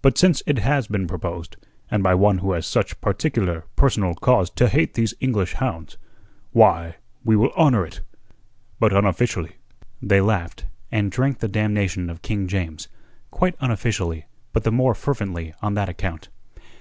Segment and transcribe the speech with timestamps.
[0.00, 1.56] But since it has been proposed,
[1.88, 5.96] and by one who has such particular personal cause to hate these English hounds,
[6.50, 8.00] why, we will honour it
[8.80, 9.52] but unofficially."
[10.02, 12.88] They laughed, and drank the damnation of King James
[13.30, 16.28] quite unofficially, but the more fervently on that account.